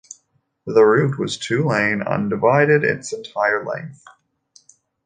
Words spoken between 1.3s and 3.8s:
two-lane, undivided its entire